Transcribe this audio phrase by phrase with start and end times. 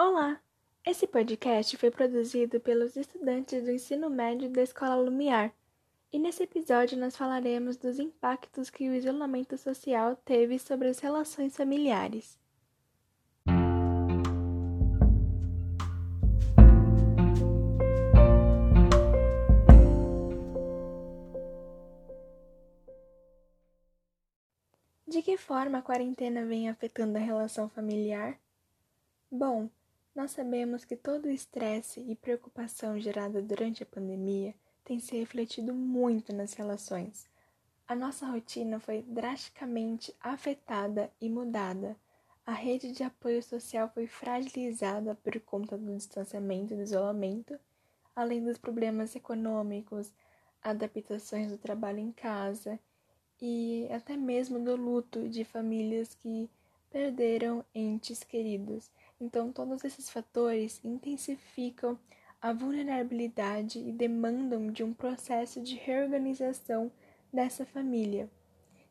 [0.00, 0.40] Olá!
[0.86, 5.52] Esse podcast foi produzido pelos estudantes do ensino médio da Escola Lumiar,
[6.12, 11.56] e nesse episódio nós falaremos dos impactos que o isolamento social teve sobre as relações
[11.56, 12.38] familiares.
[25.08, 28.38] De que forma a quarentena vem afetando a relação familiar?
[29.28, 29.68] Bom,
[30.18, 34.52] nós sabemos que todo o estresse e preocupação gerada durante a pandemia
[34.84, 37.28] tem se refletido muito nas relações.
[37.86, 41.96] A nossa rotina foi drasticamente afetada e mudada.
[42.44, 47.56] A rede de apoio social foi fragilizada por conta do distanciamento e do isolamento,
[48.16, 50.12] além dos problemas econômicos,
[50.60, 52.76] adaptações do trabalho em casa
[53.40, 56.50] e até mesmo do luto de famílias que
[56.90, 58.90] perderam entes queridos.
[59.20, 61.98] Então, todos esses fatores intensificam
[62.40, 66.90] a vulnerabilidade e demandam de um processo de reorganização
[67.32, 68.30] dessa família.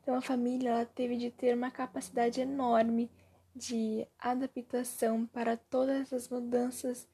[0.02, 3.10] Então, a família ela teve de ter uma capacidade enorme
[3.54, 7.08] de adaptação para todas as mudanças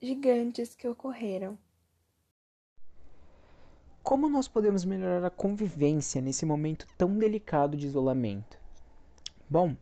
[0.00, 1.58] gigantes que ocorreram.
[4.02, 8.56] Como nós podemos melhorar a convivência nesse momento tão delicado de isolamento?
[9.50, 9.76] Bom,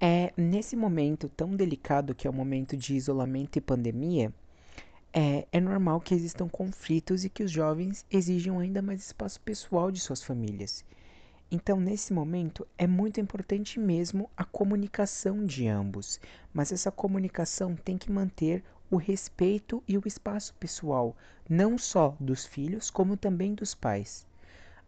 [0.00, 4.32] é nesse momento tão delicado que é o momento de isolamento e pandemia,
[5.12, 9.90] é, é normal que existam conflitos e que os jovens exijam ainda mais espaço pessoal
[9.90, 10.84] de suas famílias.
[11.50, 16.20] Então, nesse momento, é muito importante mesmo a comunicação de ambos,
[16.52, 21.16] mas essa comunicação tem que manter o respeito e o espaço pessoal,
[21.48, 24.26] não só dos filhos, como também dos pais.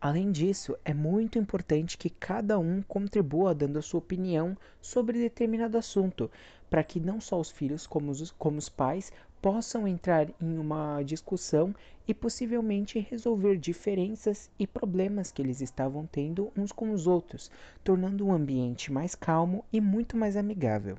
[0.00, 5.76] Além disso, é muito importante que cada um contribua dando a sua opinião sobre determinado
[5.76, 6.30] assunto,
[6.70, 9.10] para que não só os filhos, como os, como os pais,
[9.42, 11.74] possam entrar em uma discussão
[12.06, 17.50] e possivelmente resolver diferenças e problemas que eles estavam tendo uns com os outros,
[17.82, 20.96] tornando o ambiente mais calmo e muito mais amigável.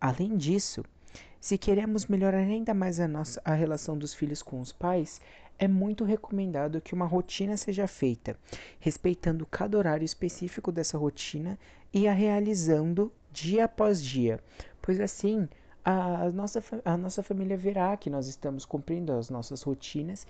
[0.00, 0.84] Além disso,
[1.40, 5.20] se queremos melhorar ainda mais a, nossa, a relação dos filhos com os pais,
[5.58, 8.36] é muito recomendado que uma rotina seja feita,
[8.78, 11.58] respeitando cada horário específico dessa rotina
[11.92, 14.40] e a realizando dia após dia,
[14.80, 15.48] pois assim
[15.84, 20.26] a nossa, a nossa família verá que nós estamos cumprindo as nossas rotinas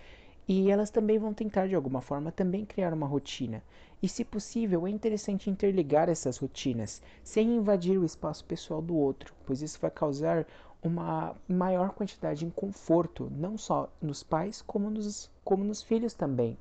[0.49, 3.63] e elas também vão tentar de alguma forma também criar uma rotina.
[4.03, 9.35] E se possível, é interessante interligar essas rotinas, sem invadir o espaço pessoal do outro,
[9.45, 10.47] pois isso vai causar
[10.83, 16.57] uma maior quantidade de conforto, não só nos pais, como nos, como nos filhos também.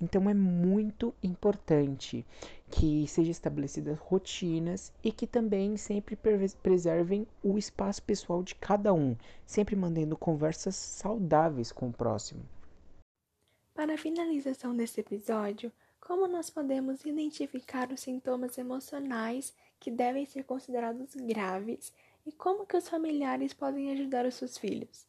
[0.00, 2.26] Então é muito importante
[2.70, 6.16] que sejam estabelecidas rotinas e que também sempre
[6.62, 9.14] preservem o espaço pessoal de cada um,
[9.46, 12.42] sempre mantendo conversas saudáveis com o próximo.
[13.78, 20.42] Para a finalização desse episódio, como nós podemos identificar os sintomas emocionais que devem ser
[20.42, 21.92] considerados graves
[22.26, 25.06] e como que os familiares podem ajudar os seus filhos?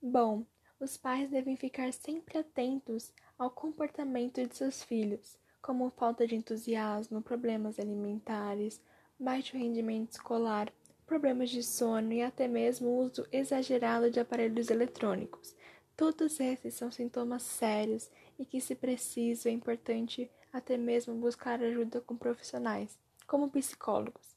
[0.00, 0.46] Bom,
[0.80, 7.20] os pais devem ficar sempre atentos ao comportamento de seus filhos, como falta de entusiasmo,
[7.20, 8.80] problemas alimentares,
[9.18, 10.72] baixo rendimento escolar,
[11.06, 15.54] problemas de sono e até mesmo uso exagerado de aparelhos eletrônicos.
[15.96, 22.00] Todos esses são sintomas sérios e que, se preciso, é importante até mesmo buscar ajuda
[22.00, 24.36] com profissionais, como psicólogos.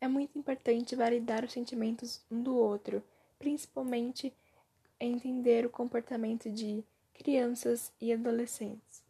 [0.00, 3.02] É muito importante validar os sentimentos um do outro,
[3.38, 4.32] principalmente
[5.00, 6.84] entender o comportamento de
[7.14, 9.07] crianças e adolescentes.